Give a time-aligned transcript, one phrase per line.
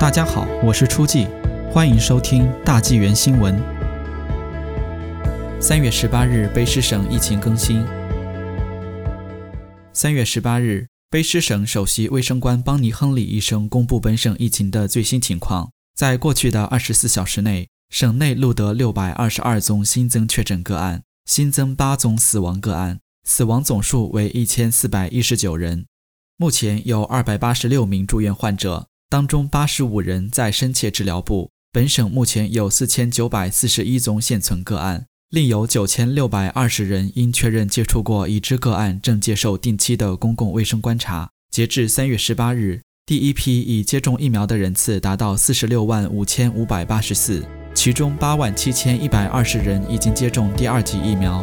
[0.00, 1.26] 大家好，我是初季，
[1.72, 3.60] 欢迎收听大纪元新闻。
[5.60, 7.84] 三月十八日，卑诗省疫情更新。
[9.92, 15.72] 三月十八日，卑诗省首席卫生官邦尼·亨利医生公布本省疫情的最新情况。
[15.96, 25.86] 在过去的二十四小时内，省内录得六百二十二宗新增确诊个案，新增八宗死亡个案，死亡总数为一千四百一十九人。
[26.36, 28.86] 目前有二百八十六名住院患者。
[29.10, 31.50] 当中八十五人在深切治疗部。
[31.72, 41.30] 本省目前有四千九百四十一宗现存个案，另有九千六百二十人因确认接触过已知个案，正接受定期的公共卫生观察。
[41.50, 47.42] 截至三月十八日，第一批已接种疫苗的人次达到四十六万五千五百八十四，
[47.74, 51.42] 其中八万七千一百二十人已经接种第二剂疫苗，